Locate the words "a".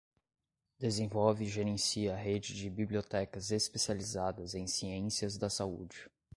2.15-2.17